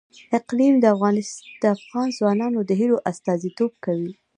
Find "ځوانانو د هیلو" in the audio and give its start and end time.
2.17-2.97